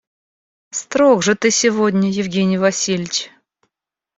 Строг 0.71 1.21
же 1.21 1.35
ты 1.35 1.51
сегодня, 1.51 2.09
Евгений 2.09 2.57
Васильевич. 2.57 3.29